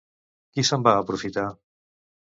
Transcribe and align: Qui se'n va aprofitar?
Qui 0.55 0.65
se'n 0.69 0.87
va 0.89 0.95
aprofitar? 1.03 1.47